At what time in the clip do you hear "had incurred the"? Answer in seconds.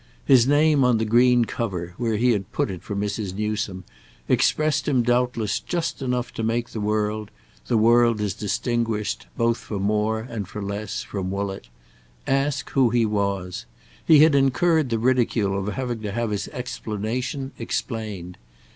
14.23-14.97